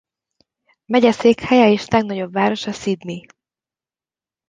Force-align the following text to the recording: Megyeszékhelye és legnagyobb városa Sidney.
Megyeszékhelye 0.85 1.69
és 1.71 1.87
legnagyobb 1.87 2.31
városa 2.33 2.71
Sidney. 2.71 3.25